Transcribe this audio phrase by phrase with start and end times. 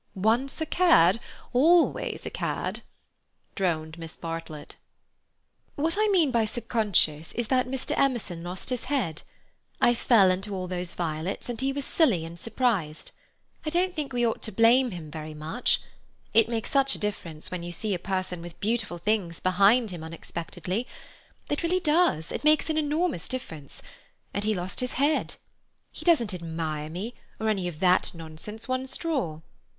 [0.15, 1.19] "Once a cad,
[1.53, 2.81] always a cad,"
[3.53, 4.75] droned Miss Bartlett.
[5.75, 9.21] "What I mean by subconscious is that Emerson lost his head.
[9.79, 13.11] I fell into all those violets, and he was silly and surprised.
[13.63, 15.79] I don't think we ought to blame him very much.
[16.33, 20.03] It makes such a difference when you see a person with beautiful things behind him
[20.03, 20.87] unexpectedly.
[21.47, 23.83] It really does; it makes an enormous difference,
[24.33, 25.35] and he lost his head:
[25.91, 29.41] he doesn't admire me, or any of that nonsense, one straw.